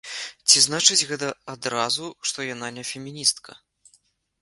[0.47, 3.51] Ці значыць гэта адразу, што яна не феміністка?